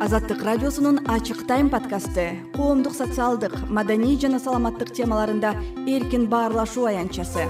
азаттык 0.00 0.42
радиосунун 0.42 0.98
ачык 1.06 1.46
тайм 1.46 1.70
подкасты. 1.70 2.40
Коомдук 2.54 2.94
социалдык 2.94 3.54
маданий 3.68 4.18
жана 4.18 4.40
саламаттык 4.40 4.90
темаларында 4.92 5.54
эркин 5.86 6.26
баарлашуу 6.26 6.86
аянтчасы 6.90 7.46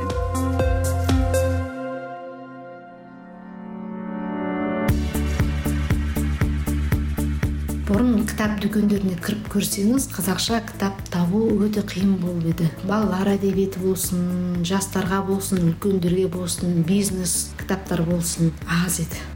мурун 7.88 8.24
китап 8.26 8.58
дүкөндөрүнө 8.60 9.16
кирип 9.24 9.46
көрсөңүз 9.52 10.08
казакча 10.12 10.60
китап 10.66 10.98
табуу 11.14 11.46
өтө 11.64 11.84
кыйын 11.88 12.16
болуп 12.18 12.48
эди. 12.50 12.66
Балалар 12.84 13.36
адебиети 13.36 13.78
болсун 13.78 14.64
жаштарга 14.66 15.22
болсун 15.24 15.62
үлкөндөргө 15.70 16.28
болсун 16.34 16.82
бизнес 16.82 17.54
китаптар 17.60 18.02
болсун 18.02 18.52
аз 18.66 19.00
эди 19.06 19.33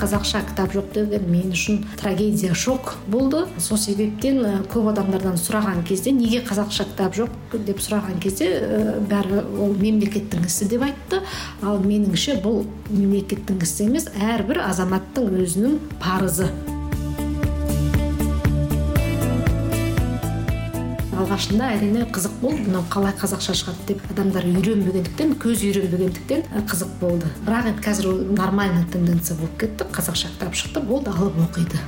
казакча 0.00 0.40
китап 0.48 0.72
жок 0.72 0.92
деген 0.94 1.28
мен 1.30 1.52
үчүн 1.52 1.84
трагедия 2.00 2.54
шок 2.54 2.94
болду. 3.06 3.46
Сол 3.58 3.78
себептен 3.78 4.40
э, 4.44 4.54
көп 4.72 4.90
адамдардан 4.94 5.36
сураган 5.38 5.84
кезде 5.84 6.10
эмнеге 6.10 6.40
казакча 6.40 6.84
китап 6.84 7.14
жок? 7.14 7.30
деп 7.52 7.80
сураган 7.80 8.18
кезде 8.20 8.48
э, 8.48 8.98
баары 9.00 9.44
ол 9.58 9.74
мемлекеттин 9.74 10.46
иши 10.46 10.64
деп 10.64 10.82
айтты. 10.82 11.22
Ал 11.62 11.78
менимче 11.78 12.40
бул 12.42 12.66
мемлекеттин 12.88 13.60
иши 13.62 13.86
эмес 13.86 14.08
ар 14.20 14.42
бир 14.42 14.64
азаматтын 14.66 15.42
өзүнүн 15.44 15.80
парызы 16.00 16.48
алгачында 21.30 21.68
әрине 21.76 22.04
кызык 22.10 22.32
болду. 22.40 22.64
Мына 22.66 22.82
калай 22.90 23.12
казакча 23.14 23.54
чыгат 23.54 23.78
деп 23.86 24.00
адамдар 24.10 24.48
үйрөнбөгөндүктөн 24.50 25.36
көзү 25.38 25.68
үйрөнбөгөндүктөн 25.70 26.42
э, 26.42 26.62
кызык 26.66 26.90
болду. 26.98 27.30
Бирок 27.46 27.68
эми 27.70 27.90
азыр 27.90 28.08
нормальный 28.34 28.84
тенденция 28.90 29.36
болуп 29.38 29.58
кетти. 29.60 29.84
Казакча 29.92 30.28
китап 30.28 30.54
чыкты 30.54 30.80
болду 30.80 31.12
алып 31.14 31.38
окуйду. 31.38 31.78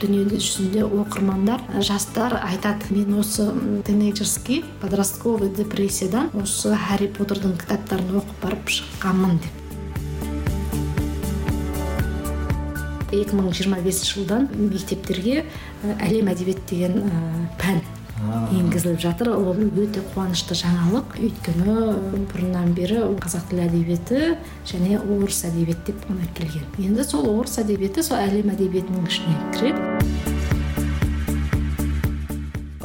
Дүнү 0.00 0.24
жүзүндө 0.34 0.88
окурмандар 1.02 1.62
жаштар 1.78 2.34
айтат 2.42 2.90
мен 2.90 3.14
осы 3.20 3.46
тенейджерский 3.86 4.64
подростковый 4.82 5.54
депрессиядан 5.54 6.32
осы 6.34 6.74
харри 6.74 7.06
поттердин 7.06 7.54
китаптарын 7.62 8.18
окуп 8.20 8.42
барып 8.42 8.74
чыкканмын 8.74 9.38
деп 9.38 9.55
эки 13.12 13.36
миң 13.36 13.52
жыйырма 13.52 13.82
бешинчи 13.84 14.16
жылдан 14.16 14.48
мектептерге 14.56 15.44
әлем 16.00 16.32
әдебиет 16.32 16.64
деген 16.70 17.04
пән 17.60 17.82
энгизилип 18.56 19.00
жатыр. 19.00 19.30
Ол 19.36 19.58
өтө 19.60 20.02
кубанычтуу 20.08 20.56
жаңылык 20.56 21.18
өйткөнү 21.20 21.74
мурундан 22.16 22.72
бери 22.74 23.02
казак 23.20 23.50
тили 23.50 23.66
әдебиети 23.66 24.38
және 24.66 24.98
орус 25.00 25.44
әдебиети 25.44 25.92
деп 25.92 26.08
гана 26.08 26.26
келген. 26.34 26.64
Енді 26.78 27.04
сол 27.04 27.28
орус 27.34 27.58
әдебиети 27.62 28.02
сол 28.02 28.18
әлем 28.22 28.54
әдебиетинин 28.56 29.04
ичине 29.06 29.36
кирет 29.52 29.85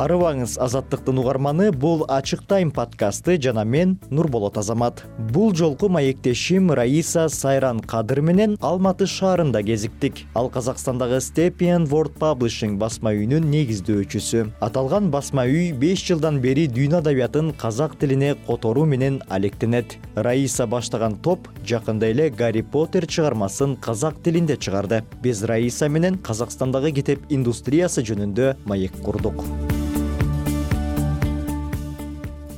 арыбаңыз 0.02 0.56
азаттыктын 0.62 1.20
угарманы 1.22 1.68
бул 1.72 2.02
ачык 2.10 2.42
тайм 2.50 2.72
подкасты 2.74 3.36
жана 3.42 3.64
мен 3.64 3.98
нурболот 4.10 4.58
азамат. 4.58 5.04
Бул 5.34 5.54
жолку 5.54 5.90
маектешим 5.90 6.72
раиса 6.72 7.28
сайран 7.30 7.80
кадыр 7.80 8.22
менен 8.22 8.56
алматы 8.62 9.06
шаарында 9.06 9.62
кезиктик. 9.64 10.24
Ал 10.34 10.50
казакстандагы 10.50 11.20
степиен 11.22 11.86
ворд 11.86 12.18
паблишинг 12.18 12.80
басма 12.82 13.14
үйүнүн 13.14 13.46
негиздөөчүсү. 13.54 14.48
Аталган 14.60 15.12
басма 15.14 15.46
үй 15.46 15.70
беш 15.72 16.08
жылдан 16.08 16.42
бери 16.42 16.66
дүйнө 16.66 17.02
адабиятын 17.04 17.54
казак 17.54 17.98
тилине 18.00 18.34
которуу 18.48 18.86
менен 18.86 19.22
алектенет. 19.30 19.98
Раиса 20.16 20.66
баштаган 20.66 21.20
топ 21.22 21.48
жакында 21.68 22.10
эле 22.10 22.30
гарри 22.30 22.64
поттер 22.64 23.06
чыгармасын 23.06 23.78
казак 23.78 24.18
тилинде 24.24 24.58
чыгарды. 24.58 25.04
Биз 25.22 25.44
раиса 25.44 25.90
менен 25.90 26.18
казакстандагы 26.18 26.92
китеп 26.92 27.30
индустриясы 27.30 28.02
жөнүндө 28.02 28.56
маек 28.66 28.98
курдук 29.06 29.46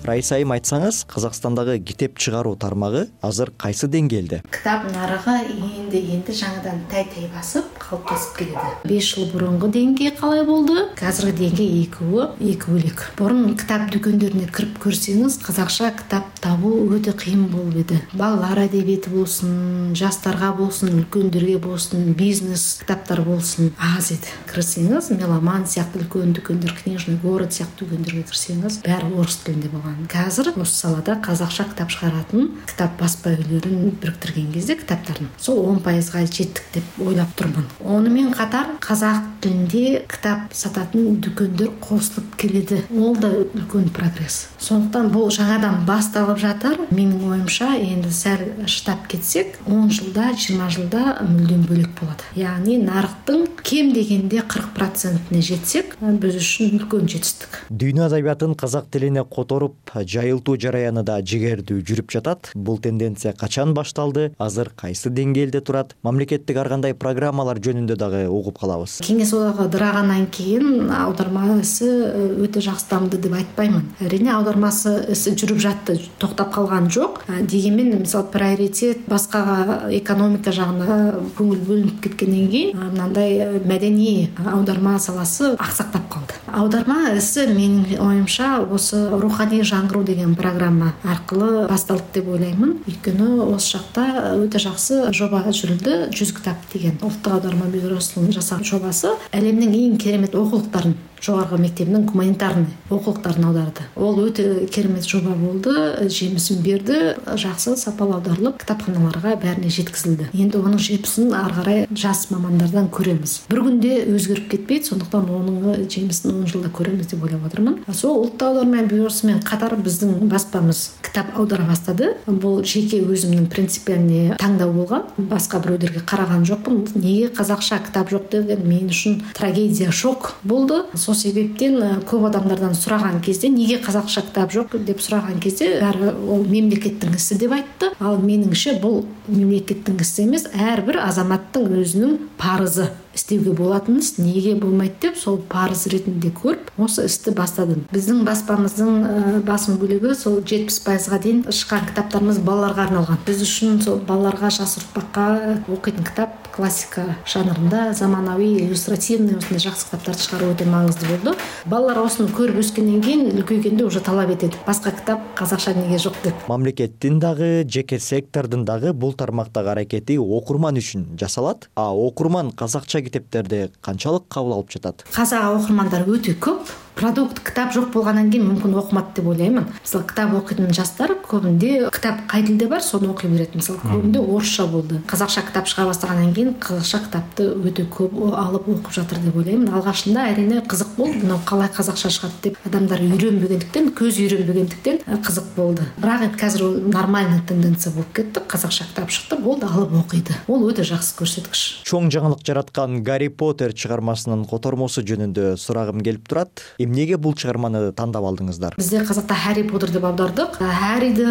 раиса 0.03 0.36
айым 0.36 0.52
айтсаңыз 0.52 1.03
казакстандагы 1.08 1.78
китеп 1.80 2.18
чыгаруу 2.19 2.58
тармагы 2.59 3.06
азыр 3.24 3.53
кайсы 3.58 3.88
деңгээлде? 3.88 4.41
Китап 4.52 4.84
нарыгы 4.91 5.36
энди 5.53 6.02
энди 6.12 6.36
жаңыдан 6.36 6.81
тай 6.91 7.06
тай 7.08 7.30
басып 7.31 7.69
калыптасып 7.80 8.36
келеди 8.38 8.90
беш 8.90 9.14
жыл 9.14 9.30
мурунку 9.31 9.69
деңгээ 9.72 10.16
калай 10.19 10.44
болду 10.47 10.75
азыркы 11.00 11.31
деңгээ 11.40 11.69
экөө 11.86 12.28
эки 12.52 12.74
бөлөк 12.74 13.06
мурун 13.19 13.56
китап 13.59 13.88
дүкөндөрүнө 13.96 14.50
кирип 14.52 14.81
көрсөңүз 14.84 15.40
казакча 15.46 15.94
китап 16.02 16.28
табуу 16.44 16.90
өтө 16.97 17.16
кыйын 17.24 17.47
болуп 17.53 17.80
эди 17.85 18.02
балалар 18.12 18.66
адебиети 18.66 19.14
болсун 19.14 19.96
жаштарга 19.96 20.52
болсун 20.58 20.91
үлкөндөргө 21.00 21.59
болсун 21.64 22.12
бизнес 22.20 22.80
китаптар 22.81 23.24
болсун 23.24 23.72
аз 23.80 24.12
эди 24.18 24.35
кирсеңиз 24.52 25.14
меломан 25.16 25.68
сыяктуу 25.70 26.03
үлкөн 26.03 26.35
дүкөндөр 26.40 26.75
книжный 26.84 27.20
город 27.24 27.56
сыяктуу 27.56 27.88
дүкөндөргө 27.88 28.28
кирсеңиз 28.31 28.81
баары 28.84 29.12
орус 29.14 29.40
тилинде 29.46 29.72
болгон 29.72 29.92
азыр 30.25 30.53
осы 30.55 30.75
салада 30.75 31.15
казакча 31.21 31.63
китап 31.63 31.89
чыгаратын 31.89 32.51
китап 32.67 32.99
баспа 32.99 33.33
үйлөрүн 33.35 33.97
бириктирген 34.01 34.51
кезде 34.53 34.75
китаптардын 34.75 35.29
сол 35.37 35.65
он 35.69 35.79
пайызга 35.79 36.25
жеттик 36.25 36.63
деп 36.73 36.83
ойлоп 36.99 37.33
турмун 37.35 37.67
ону 37.79 38.09
менен 38.09 38.33
катар 38.33 38.67
казак 38.79 39.23
тилинде 39.41 40.05
китап 40.07 40.53
сататын 40.53 41.19
дүкөндөр 41.23 41.73
косулуп 41.83 42.35
келеди 42.39 42.83
ол 42.95 43.15
да 43.15 43.29
үлкөн 43.43 43.89
прогресс. 43.93 44.47
Сондуктан 44.59 45.09
бул 45.11 45.29
жаңыдан 45.33 45.83
башталып 45.87 46.39
жатыр. 46.39 46.79
Менин 46.91 47.23
оюмча 47.31 47.73
энди 47.75 48.11
сәл 48.13 48.43
шыдап 48.67 49.07
кетсек 49.11 49.57
он 49.67 49.89
жылда 49.91 50.31
жыйырма 50.37 50.69
жылда 50.73 51.03
мүлдөм 51.27 51.65
бөлөк 51.67 51.93
болот 51.99 52.23
яғни 52.37 52.77
нарыктын 52.83 53.45
кем 53.63 53.91
дегенде 53.95 54.41
кырк 54.47 54.73
процентине 54.77 55.41
жетсек 55.45 55.97
биз 55.99 56.39
үчүн 56.39 56.77
үлкөн 56.79 57.09
жетиштик 57.11 57.59
дүйнө 57.69 58.07
адабиятын 58.07 58.55
казак 58.59 58.89
тилине 58.93 59.25
которуп 59.25 59.82
жайылтуу 59.94 60.55
жараяны 60.59 61.03
да 61.05 61.19
жигердүү 61.21 61.81
жүрүп 61.85 62.11
жатат. 62.13 62.51
Бул 62.55 62.79
тенденция 62.81 63.33
качан 63.33 63.73
башталды? 63.73 64.31
Азыр 64.38 64.71
кайсы 64.75 65.09
деңгээлде 65.13 65.61
турат? 65.61 65.95
Мамлекеттик 66.03 66.57
ар 66.57 66.69
кандай 66.71 66.94
программалар 66.94 67.59
жөнүндө 67.63 67.97
дагы 67.99 68.23
угуп 68.29 68.59
калабыз? 68.61 68.99
Кеңес 69.05 69.33
одағы 69.35 69.67
ыдырагандан 69.67 70.27
кийин 70.33 70.91
аударма 70.93 71.59
isi 71.59 71.88
э, 71.88 72.27
өтө 72.45 72.63
жакшы 72.63 72.89
дамды 72.89 73.19
деп 73.22 73.35
айтпаймын. 73.38 73.85
Әрине 74.03 74.33
аудармасы 74.35 74.95
isi 75.13 75.35
жүрүп 75.38 75.61
жатты 75.63 75.99
токтоп 76.22 76.53
калган 76.55 76.89
жок. 76.91 77.23
Дегенмен 77.27 77.99
мисалы 77.99 78.31
приоритет 78.33 79.05
башкага 79.07 79.89
экономика 79.93 80.53
жагына 80.55 81.19
көңүл 81.38 81.61
бөлүнүп 81.67 82.01
кеткенден 82.07 82.49
кийин 82.49 83.13
э, 83.13 83.59
мәдений 83.66 84.29
аударма 84.45 84.97
саласы 84.99 85.53
аксактап 85.57 86.09
калды 86.11 86.42
аударма 86.53 87.16
isi 87.18 87.47
менин 87.47 87.86
оюмча 87.97 88.59
осы 88.62 89.00
руханий 89.09 89.64
жаңыруу 89.66 90.03
деген 90.06 90.36
программа 90.38 90.91
аркылуу 91.03 91.66
башталды 91.69 92.19
деп 92.19 92.28
ойлоймун 92.36 92.75
өйткөнү 92.86 93.47
осы 93.47 93.78
жакта 93.78 94.06
өтө 94.38 94.62
жакшы 94.62 95.00
жоба 95.18 95.41
жүрүлдү 95.50 95.96
жүз 96.14 96.36
китап 96.38 96.68
деген 96.74 97.00
улуттук 97.02 97.40
аударма 97.40 97.72
бюросунун 97.74 98.36
жасаган 98.36 98.69
жобасы. 98.69 99.16
Әлемдин 99.34 99.74
эң 99.80 99.97
керемет 99.97 100.38
окулуктарын 100.38 100.94
жогорку 101.23 101.57
мектебинин 101.57 102.06
гуманитарный 102.06 102.67
окулуктарын 102.89 103.45
аударды. 103.45 103.88
Ол 103.95 104.19
өтө 104.28 104.67
керемет 104.67 105.07
жоба 105.09 105.34
болду 105.34 105.73
жемисин 106.09 106.61
берди 106.61 107.16
жакшы 107.25 107.75
сапалуу 107.78 108.19
аударылып 108.19 108.61
китапканаларга 108.61 109.35
баарына 109.41 109.69
жеткизилди. 109.69 110.29
Энди 110.34 110.57
анын 110.57 110.79
жемисин 110.79 111.34
ары 111.34 111.63
карай 111.63 111.88
жас 111.95 112.28
мамандардан 112.31 112.89
көрөбүз 112.94 113.34
бир 113.50 113.61
күндө 113.63 113.94
өзгөрүп 114.13 114.50
кетпейт 114.51 114.88
сондуктан 114.89 115.29
онун 115.31 115.85
жемисин 115.88 116.34
он 116.34 116.47
жылда 116.50 116.72
көрөбүз 116.75 117.11
деп 117.13 117.23
ойлоп 117.23 117.45
атырмын 117.47 117.78
сол 117.94 118.19
улуттук 118.19 118.50
аударма 118.50 118.84
бюросу 118.90 119.28
менен 119.28 119.41
катар 119.41 119.75
биздин 119.75 120.28
баспамыз 120.29 120.81
китап 121.05 121.38
аудара 121.38 121.63
баштады 121.67 122.13
бул 122.28 122.63
жеке 122.67 123.00
өзүмдүн 123.01 123.47
принципиальный 123.53 124.35
таңдоо 124.41 124.72
болгон 124.75 125.08
башка 125.17 125.61
бирөөдөргө 125.64 126.03
караган 126.09 126.46
жокмун 126.49 126.84
эмнеге 126.96 127.29
казакча 127.29 127.79
китап 127.85 128.11
жок 128.11 128.29
деген 128.31 128.67
мен 128.67 128.90
үчүн 128.91 129.22
трагедия 129.37 129.91
шок 129.91 130.34
болду 130.43 130.84
себептен 131.13 131.77
э, 131.81 131.91
көп 132.09 132.27
адамдардан 132.29 132.75
сураган 132.75 133.21
кезде 133.21 133.47
эмнеге 133.47 133.77
казакча 133.77 134.21
китап 134.21 134.51
жок? 134.51 134.75
деп 134.77 135.01
сураган 135.01 135.39
кезде 135.39 135.79
баары 135.81 136.13
ол 136.13 136.43
мемлекеттин 136.43 137.15
иши 137.15 137.35
деп 137.35 137.51
айтты. 137.51 137.91
Ал 137.99 138.17
менимче 138.17 138.79
бул 138.81 139.05
мемлекеттин 139.27 139.97
иши 140.01 140.23
эмес 140.23 140.47
ар 140.53 140.81
бир 140.81 140.99
азаматтын 141.03 141.81
өзүнүн 141.83 142.19
парызы 142.37 142.89
истеуге 143.15 143.51
болот 143.51 143.89
эмес 143.89 144.17
неге 144.17 144.55
болбойт 144.55 144.99
деп 145.01 145.17
сол 145.17 145.37
парыз 145.37 145.85
иретинде 145.87 146.31
көрүп 146.33 146.71
осы 146.77 147.05
ишти 147.05 147.31
баштадым 147.31 147.85
биздин 147.91 148.23
баспамыздын 148.25 149.05
э, 149.05 149.39
басым 149.45 149.77
бөлүгү 149.81 150.15
сол 150.15 150.39
жетимиш 150.41 150.81
пайызга 150.85 151.19
чейин 151.23 151.43
чыккан 151.49 151.87
китаптарыбыз 151.89 152.39
балаларга 152.39 152.87
арналган 152.87 153.19
биз 153.25 153.43
үчүн 153.45 153.81
сол 153.83 153.99
балаларга 154.07 154.49
жаш 154.49 154.77
урпакка 154.81 155.59
окуйтун 155.67 156.03
китап 156.03 156.49
классика 156.55 157.17
жанрында 157.25 157.93
заманауий 157.93 158.59
иллюстративный 158.65 159.37
ушундай 159.37 159.63
жакшы 159.67 159.87
китаптарды 159.87 160.25
чыгаруу 160.25 160.51
өтө 160.53 160.67
маңыздуу 160.69 161.09
болду 161.09 161.35
балалар 161.69 162.03
осуну 162.03 162.29
көрүп 162.35 162.59
өскөндөн 162.61 163.01
кийин 163.05 163.25
үлкөйгөндө 163.33 163.87
уже 163.87 164.01
талап 164.05 164.33
этет 164.33 164.57
башка 164.67 164.91
китап 164.91 165.21
казакча 165.37 165.73
эмнеге 165.73 165.97
жок 165.97 166.17
деп. 166.23 166.33
Мамлекеттин 166.47 167.19
дагы 167.19 167.65
жеке 167.67 167.99
сектордун 167.99 168.65
дагы 168.65 168.93
бул 168.93 169.13
тармактагы 169.13 169.73
аракети 169.73 170.17
окурман 170.17 170.77
үчүн 170.77 171.07
жасалат. 171.19 171.69
А 171.75 171.89
окурман 171.93 172.51
казакча 172.51 173.03
китептерди 173.05 173.67
канчалык 173.85 174.28
кабыл 174.32 174.58
алып 174.59 174.73
жатат? 174.73 175.05
Казак 175.14 175.46
окурмандар 175.58 176.08
өтө 176.09 176.35
көп 176.44 176.73
продукт 176.95 177.40
китап 177.40 177.73
жок 177.73 177.91
болгондон 177.93 178.29
кийин 178.31 178.45
мүмкүн 178.47 178.75
окумат 178.78 179.13
деп 179.16 179.28
ойлоймун. 179.28 179.67
Мисалы 179.84 180.05
китап 180.07 180.34
окуйтун 180.37 180.73
жаштар 180.73 181.16
көбүндө 181.28 181.90
китап 181.93 182.23
кай 182.29 182.43
тилде 182.43 182.67
бар 182.67 182.81
сону 182.81 183.11
окуй 183.11 183.29
берет. 183.29 183.55
Мисалы 183.55 183.79
көбүндө 183.84 184.22
орусча 184.23 184.67
болду. 184.67 185.01
Казакча 185.07 185.41
китап 185.41 185.67
чыга 185.67 185.87
баштагандан 185.90 186.34
кийин 186.34 186.53
казакча 186.59 187.01
китапты 187.05 187.49
өтө 187.53 187.87
көп 187.91 188.17
алып 188.34 188.69
окуп 188.69 188.93
жатыр 188.93 189.19
деп 189.25 189.37
ойлоймун. 189.37 189.73
Алгачында 189.73 190.28
әрине 190.31 190.61
кызык 190.61 190.95
болду 190.97 191.23
мына 191.23 191.40
калай 191.45 191.69
казакча 191.73 192.09
чыгат 192.13 192.40
деп 192.43 192.57
адамдар 192.67 193.01
үйрөнбөгөндүктөн 193.03 193.91
көзү 193.97 194.28
үйрөнбөгөндүктөн 194.28 195.01
э, 195.05 195.19
кызык 195.25 195.53
болду. 195.55 195.87
Бирок 195.97 196.28
эми 196.28 196.46
азыр 196.46 196.67
бул 196.67 196.91
нормальный 196.93 197.41
тенденция 197.47 197.93
болуп 197.93 198.13
кетти. 198.13 198.39
Казакча 198.47 198.85
китап 198.85 199.09
чыкты 199.09 199.37
болду 199.41 199.67
алып 199.67 199.93
окуйт 200.03 200.31
ол 200.47 200.67
өтө 200.69 200.85
жакшы 200.87 201.16
көрсөткүч 201.19 201.63
чоң 201.87 202.09
жаңылык 202.13 202.43
жараткан 202.47 203.01
гарри 203.05 203.29
поттер 203.29 203.73
чыгармасынын 203.78 204.46
котормосу 204.49 205.03
жөнүндө 205.07 205.53
сурагым 205.61 206.01
келип 206.05 206.28
турат 206.29 206.63
эмнеге 206.84 207.18
бул 207.18 207.34
чыгарманы 207.34 207.91
тандап 207.94 208.26
алдыңыздар? 208.28 208.76
Бизде 208.78 209.03
казакта 209.06 209.35
харри 209.35 209.64
поттер 209.68 209.91
деп 209.91 210.06
аудардык 210.06 210.59
харриди 210.59 211.26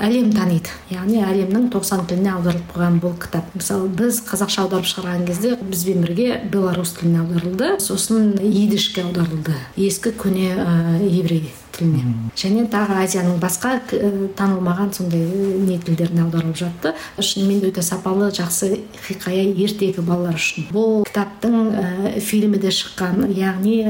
элем 0.00 0.32
тааныйт 0.32 0.72
яғни 0.90 1.22
әлемнің 1.24 1.70
токсон 1.72 2.06
тилине 2.06 2.32
аударылып 2.34 2.72
койгон 2.74 2.98
бул 3.04 3.14
китап 3.20 3.54
мисалы 3.54 3.88
биз 3.88 4.20
казакча 4.26 4.64
аударып 4.64 4.86
чыгарган 4.90 5.26
кезде 5.26 5.56
биз 5.60 5.86
менен 5.86 6.04
бирге 6.06 6.42
белорус 6.52 6.96
тилине 6.98 7.20
аударылды. 7.20 7.76
Сосын 7.80 8.34
идишке 8.40 9.02
аударылды. 9.02 9.54
Эски 9.76 10.12
көне 10.16 10.52
еврей 11.08 11.52
және 11.80 12.68
дагы 12.70 12.94
азиянын 13.02 13.38
башка 13.38 13.80
э, 13.92 14.28
таанылмаган 14.36 14.92
сондай 14.92 15.20
э, 15.20 15.58
не 15.58 15.78
тилдерине 15.78 16.22
аударылып 16.22 16.56
жатты. 16.56 16.94
Шыны 17.18 17.48
менде 17.48 17.70
өтө 17.70 17.82
сапалуу 17.82 18.30
жакшы 18.30 18.80
хикая 19.06 19.44
эртеги 19.52 20.00
балдар 20.00 20.34
үчүн 20.34 20.68
бул 20.72 21.04
китаптын 21.04 21.56
э, 21.72 22.20
фильми 22.20 22.58
да 22.58 22.70
чыккан 22.70 23.30
яғни 23.30 23.84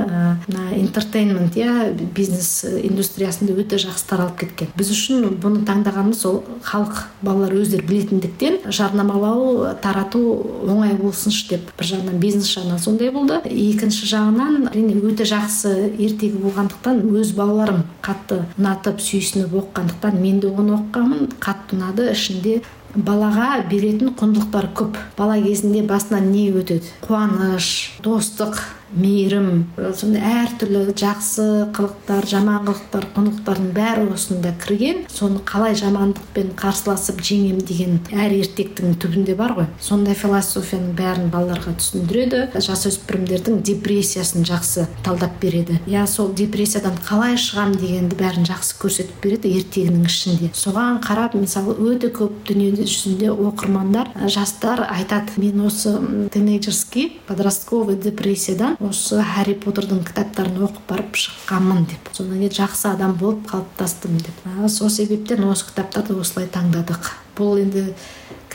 мына 0.49 0.76
интертейнмент 0.76 1.56
э 1.56 1.93
бизнес 2.14 2.64
индустриясында 2.64 3.55
өтө 3.55 3.79
жакшы 3.79 4.06
таралып 4.08 4.38
кеткен. 4.40 4.69
Биз 4.76 4.93
үчүн 4.93 5.38
буну 5.40 5.64
таңдаганыбыз 5.64 6.25
ол 6.29 6.44
халк 6.62 7.06
балдар 7.23 7.55
өздөрү 7.55 7.87
билетиндиктен 7.88 8.70
жарнамалоо 8.70 9.75
таратуу 9.82 10.62
оңой 10.67 10.94
болсунчу 11.00 11.49
деп. 11.55 11.73
Бир 11.79 11.87
жагынан 11.87 12.20
бизнес 12.20 12.52
жагынан 12.52 12.79
сондай 12.79 13.11
болду 13.11 13.40
экинчи 13.44 14.06
жагынан 14.06 14.69
әрине 14.73 14.99
өтө 15.00 15.25
жакшы 15.29 15.75
эртеги 15.99 16.37
болгондуктан 16.37 17.02
өз 17.19 17.32
балаларым 17.37 17.77
катты 18.02 18.42
унатып 18.58 19.00
сүйсүнүп 19.00 19.54
окугандыктан 19.62 20.20
мен 20.20 20.40
да 20.40 20.48
ону 20.48 20.75
окуганмын 20.78 21.30
катты 21.38 21.76
унаады 21.76 22.10
ичинде 22.12 22.62
балага 22.94 23.62
беретін 23.70 24.14
кундуктар 24.14 24.70
көп. 24.75 24.96
Бала 25.16 25.36
кезинде 25.42 25.82
басынан 25.82 26.28
эмне 26.28 26.50
өтөт? 26.62 26.88
Кубаныч 27.06 27.98
достук 28.02 28.58
мейирим 28.93 29.69
сондай 29.96 30.23
ар 30.43 30.52
түрдүү 30.61 30.94
жакшы 30.99 31.69
кылыктар 31.76 32.26
жаман 32.26 32.64
кылыктар 32.67 33.06
кундуктардын 33.14 33.70
баары 33.76 34.08
осунда 34.14 34.55
кирген. 34.64 35.05
Сону 35.12 35.40
калай 35.44 35.75
жамандык 35.79 36.23
менен 36.35 36.55
каршылашып 36.56 37.23
жеңем 37.23 37.61
деген 37.61 38.00
ар 38.12 38.32
эртектин 38.32 38.96
түбүндө 38.99 39.37
бар 39.37 39.55
го. 39.55 39.67
Сондай 39.81 40.14
философиянын 40.19 40.96
баарын 40.99 41.31
балдарга 41.31 41.76
түшүндүрөдү. 41.79 42.44
Жаш 42.58 42.88
өспүрүмдөрдүн 42.93 43.62
депрессиясын 43.62 44.46
жакшы 44.49 44.87
талдап 45.05 45.38
берет 45.40 45.69
я 45.87 46.06
сол 46.06 46.32
депрессиядан 46.32 46.96
калай 47.08 47.37
чыгам 47.37 47.75
дегенди 47.75 48.17
баарын 48.19 48.46
жакшы 48.46 48.76
көрсөтүп 48.81 49.23
берет 49.23 49.46
эртегинин 49.46 50.06
ичинде 50.06 50.50
соган 50.55 51.00
карап 51.05 51.35
мисалы 51.35 51.75
өтө 51.75 52.11
көп 52.17 52.38
дүнү 52.49 52.70
жүзүндө 52.79 53.32
окурмандар 53.49 54.11
жаштар 54.26 54.85
айтат 54.88 55.37
мен 55.37 55.61
осы 55.67 55.94
тинейджерский 56.32 57.19
подростковый 57.29 57.96
депрессиядан 57.96 58.77
осы 58.80 59.22
харри 59.22 59.54
поттердин 59.58 60.04
китаптарын 60.06 60.62
окуп 60.62 60.84
барып 60.88 61.16
чыкканмын 61.19 61.84
деп. 61.90 62.10
Сондон 62.12 62.38
кийин 62.38 62.54
жакшы 62.54 62.88
адам 62.88 63.14
болуп 63.19 63.46
калыптастым 63.50 64.19
деп. 64.19 64.69
Сол 64.69 64.90
себептен 64.90 65.44
осы 65.50 65.66
китаптарды 65.66 66.14
осулай 66.14 66.46
таңдадык. 66.46 67.10
Бул 67.36 67.58
энди 67.58 67.94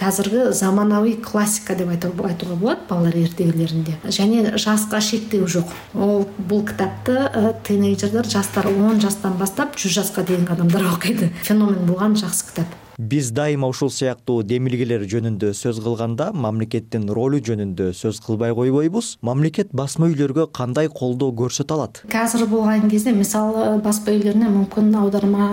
азыркы 0.03 0.51
заманауий 0.51 1.15
классика 1.15 1.75
деп 1.75 1.89
айтууга 1.89 2.55
болот 2.55 2.79
балдар 2.89 3.15
эртегилеринде 3.15 3.95
және 4.03 4.57
жашка 4.57 4.99
шектөө 4.99 5.47
жок. 5.47 5.71
Ол 5.93 6.27
бул 6.37 6.65
китапты 6.67 7.15
э, 7.33 7.53
тинейджерлер 7.63 8.27
жаштар 8.27 8.67
он 8.67 8.99
жаштан 8.99 9.37
баштап 9.39 9.77
жүз 9.77 9.99
жашка 10.01 10.23
дейинки 10.23 10.51
адамдар 10.51 10.83
окуйт. 10.91 11.29
Феномен 11.43 11.85
болгон 11.87 12.17
жакшы 12.19 12.51
китап 12.51 12.82
биз 12.97 13.31
дайыма 13.31 13.67
ушул 13.67 13.89
сыяктуу 13.89 14.43
демилгелер 14.43 15.05
жөнүндө 15.09 15.53
сөз 15.57 15.79
кылганда 15.83 16.31
мамлекеттин 16.33 17.09
ролу 17.09 17.39
жөнүндө 17.39 17.91
сөз 17.97 18.21
кылбай 18.25 18.53
койбойбуз. 18.53 19.17
Мамлекет 19.21 19.73
басма 19.73 20.09
үйлөргө 20.11 20.47
кандай 20.53 20.89
колдоо 20.89 21.33
көрсөтө 21.33 21.77
алат? 21.77 22.03
Азыр 22.13 22.47
болгон 22.47 22.89
кезде 22.91 23.13
мисалы 23.15 23.79
баспа 23.83 24.13
үйлөрүнө 24.13 24.53
мүмкүн 24.59 24.93
аударма 25.01 25.49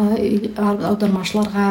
аудармачыларга 0.90 1.66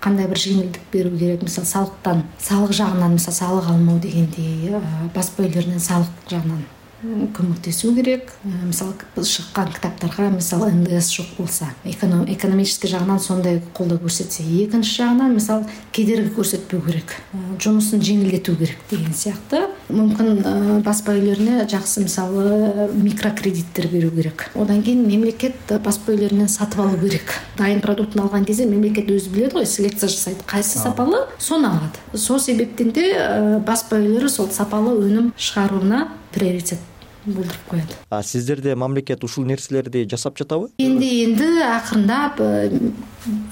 кандай 0.00 0.28
бир 0.30 0.40
жеңилдик 0.40 0.90
берүү 0.92 1.16
керек? 1.18 1.46
Мисалы 1.46 1.68
салыктан 1.68 2.26
салык 2.40 2.72
жагынан 2.72 3.16
мисалы 3.18 3.36
салык 3.36 3.70
алмоо 3.70 4.00
дегендей 4.00 4.76
баспа 5.14 5.44
үйлөрүнө 5.44 5.80
салык 5.84 6.28
жагынан 6.30 6.64
көмөктөшүү 7.02 7.94
керек. 7.96 8.32
Э, 8.44 8.66
мисалы 8.66 8.92
чыккан 9.16 9.70
китаптарга 9.72 10.28
мисалы 10.30 10.70
ндс 10.70 11.10
жок 11.14 11.26
болсо 11.38 11.64
экономический 11.84 12.88
жагынан 12.88 13.18
сондай 13.18 13.62
колдоо 13.72 13.98
көрсөтсө 13.98 14.44
экинчи 14.44 15.00
жагынан 15.00 15.34
мисалы 15.34 15.64
кедерги 15.92 16.28
көрсөтпөө 16.36 16.80
керек. 16.86 17.14
Э, 17.32 17.38
жумусун 17.58 18.00
жеңилдетүү 18.04 18.56
керек 18.56 18.76
деген 18.90 19.14
сыяктуу. 19.14 19.70
Мүмкүн 19.88 20.44
э, 20.44 20.80
баспа 20.84 21.16
үйлөрүнө 21.16 21.64
жакшы 21.70 22.04
мисалы 22.04 22.90
микрокредиттер 22.92 23.88
берүү 23.88 24.12
керек. 24.18 24.50
Одан 24.54 24.82
кийин 24.82 25.06
мемлекет 25.08 25.72
баспа 25.82 26.12
үйлөрүнөн 26.12 26.52
сатып 26.52 26.84
алуу 26.84 27.00
керек. 27.00 27.32
Дайын 27.56 27.80
продуктун 27.80 28.26
алган 28.26 28.44
кезде 28.44 28.66
мемлекет 28.66 29.08
өзү 29.08 29.32
билет 29.32 29.56
го 29.56 29.64
селекция 29.64 30.08
жасайт. 30.08 30.44
Кайсы 30.44 30.78
сапалуу 30.78 31.24
сону 31.38 31.72
алат. 31.72 31.98
Сол 32.14 32.40
себептен 32.40 32.92
да 32.92 33.58
баспа 33.66 33.96
үйлөрү 33.96 34.28
сол 34.28 34.52
сапалуу 34.52 35.00
өнүм 35.00 35.32
чыгарууна 35.36 36.08
приоритет 36.32 36.89
болдуруп 37.26 37.56
коет. 37.68 37.96
А 38.10 38.22
сиздерде 38.22 38.74
мамлекет 38.74 39.24
ушул 39.24 39.44
нерселерди 39.44 40.06
жасап 40.08 40.38
жатабы? 40.38 40.70
Энди 40.78 41.24
энди 41.24 41.48
акырындап 41.62 42.40
э, 42.40 42.92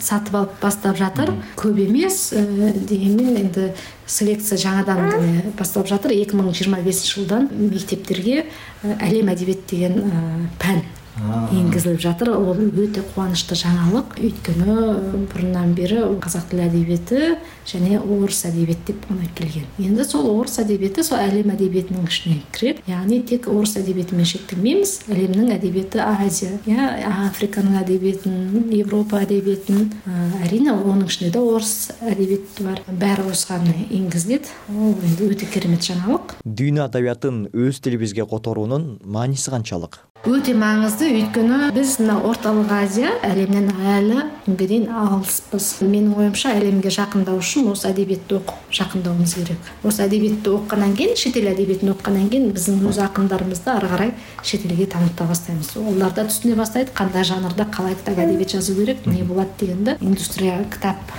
сатып 0.00 0.35
алып 0.35 0.61
баштап 0.61 0.97
жатыр. 0.99 1.32
Көп 1.56 1.81
эмес 1.87 2.32
э, 2.32 2.73
дегенмен 2.75 3.37
энди 3.44 3.73
селекция 4.06 4.58
жаңыдан 4.58 5.10
деле 5.10 5.53
башталып 5.58 5.89
жатыр. 5.89 6.15
Эки 6.17 6.37
миң 6.37 6.53
жыйырма 6.53 6.82
бешинчи 6.84 7.20
жылдан 7.20 7.51
мектептерге 7.53 8.46
әлем 8.82 9.32
әдебиет 9.32 9.67
деген 9.70 10.51
пән 10.63 10.82
энгизилип 11.53 12.01
жатыр. 12.01 12.32
Ол 12.37 12.58
өтө 12.58 13.03
кубанычтуу 13.13 13.58
жаңылык 13.58 14.19
өйткөнү 14.22 14.75
мурундан 15.29 15.75
бери 15.75 16.01
казак 16.20 16.48
тили 16.51 16.67
адебиети 16.67 17.37
және 17.69 17.98
орус 18.01 18.44
әдебиети 18.48 18.93
деп 18.93 19.08
гана 19.08 19.29
келген 19.37 19.67
енді 19.79 20.05
сол 20.05 20.29
орус 20.31 20.58
әдебиети 20.63 21.05
сол 21.05 21.19
әлем 21.20 21.53
әдебиетінің 21.55 22.06
ішіне 22.08 22.39
кіреді 22.55 22.84
яғни 22.89 23.20
тек 23.29 23.48
орыс 23.53 23.77
әдебиетімен 23.81 24.29
шектелмейміз 24.29 24.94
әлемнің 25.13 25.53
әдебиеті 25.58 26.03
азия 26.05 26.58
иә 26.69 26.89
африканың 27.29 27.79
әдебиетін 27.82 28.72
европа 28.79 29.22
әдебиетін 29.25 29.93
әрине 30.44 30.75
оның 30.75 31.08
ішінде 31.08 31.32
де 31.34 31.43
орыс 31.43 31.91
әдебиеті 32.01 32.67
бар. 32.69 32.82
Бәрі 32.89 33.29
осыған 33.32 33.69
енгізіледі 33.89 34.55
ол 34.75 34.94
енді 34.96 35.32
өте 35.32 35.48
керемет 35.51 35.84
жаңалық 35.89 36.39
дүйнө 36.44 36.87
адабиятын 36.89 37.46
өз 37.53 37.82
тилибизге 37.84 38.27
которуунун 38.27 38.96
мааниси 39.05 39.51
канчалык 39.53 40.01
өте 40.48 40.56
маңызды 40.56 41.08
өйткені 41.12 41.56
біз 41.76 41.98
мына 42.00 42.14
орталық 42.24 42.70
азия 42.72 43.10
әлемнен 43.26 43.67
әлі 43.69 44.22
күнге 44.46 44.78
алыспыз. 44.88 45.67
Менің 45.84 46.14
ойымша 46.17 46.55
әлемге 46.56 46.88
жақындау 46.94 47.43
үшін 47.43 47.67
осы 47.69 47.90
әдебиетті 47.90 48.38
оқып 48.38 48.72
жақындауымыз 48.78 49.34
керек. 49.36 49.69
Осы 49.84 50.06
әдебиетті 50.06 50.55
оқығаннан 50.55 50.96
кейін 50.96 51.20
шетел 51.20 51.50
әдебиетін 51.52 51.93
оқығаннан 51.93 52.32
кейін 52.32 52.48
біздің 52.56 52.81
өз 52.88 53.02
ақындарымызды 53.05 53.74
ары 53.74 53.93
қарай 53.93 54.14
шетелге 54.40 54.88
таныта 54.88 55.28
бастаймыз. 55.28 55.74
Олар 55.84 56.17
да 56.17 56.24
түсіне 56.31 56.56
бастайды 56.56 56.96
қандай 56.96 57.28
жанрда 57.28 57.69
қалай 57.69 57.98
әдебиет 58.06 58.56
жазу 58.56 58.78
керек 58.78 59.05
не 59.05 59.20
болады 59.28 59.52
дегенді. 59.60 59.98
Индустрия 60.00 60.64
кітап 60.72 61.12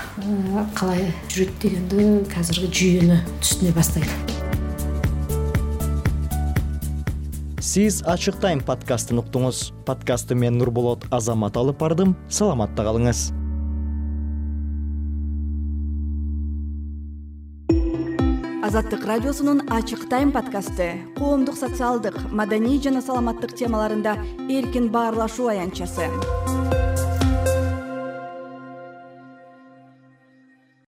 қалай 0.74 1.12
жүреді 1.30 1.70
дегенді 1.70 2.12
қазіргі 2.34 2.74
жүйені 2.74 3.24
түсіне 3.44 3.78
бастайды 3.78 4.39
сиз 7.70 8.00
ачык 8.10 8.40
тайм 8.42 8.64
подкастын 8.66 9.20
уктуңуз. 9.22 9.60
Подкастты 9.86 10.34
мен 10.34 10.56
нурболот 10.58 11.04
азамат 11.14 11.58
алып 11.60 11.78
бардым. 11.84 12.16
Саламатта 12.26 12.82
калыңыз. 12.88 13.28
Азаттык 18.66 19.06
радиосунун 19.06 19.62
ачык 19.70 20.08
тайм 20.10 20.34
подкасты. 20.34 20.90
Коомдук 21.20 21.62
социалдык 21.62 22.18
маданий 22.32 22.82
жана 22.82 23.06
саламаттык 23.06 23.54
темаларында 23.62 24.18
эркин 24.50 24.90
баарлашуу 24.90 25.54
аянтчасы 25.54 26.10